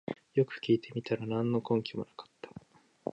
[0.33, 2.49] よく聞いてみたら何の根拠もなかった